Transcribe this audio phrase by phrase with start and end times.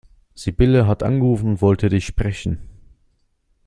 [0.33, 2.57] Sibylle hat angerufen und wollte dich sprechen.